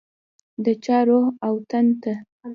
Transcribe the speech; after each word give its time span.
د 0.63 0.65
چا 0.85 0.97
روح 1.07 1.25
او 1.47 1.53
تن 1.69 1.87
ته 2.01 2.13